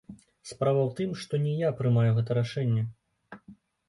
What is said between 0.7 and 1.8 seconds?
ў тым, што не я